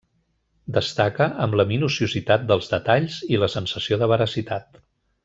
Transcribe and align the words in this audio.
Destaca 0.77 1.27
amb 1.45 1.57
la 1.61 1.65
minuciositat 1.73 2.47
dels 2.53 2.71
detalls 2.75 3.19
i 3.37 3.41
la 3.45 3.51
sensació 3.59 4.01
de 4.05 4.09
veracitat. 4.15 4.81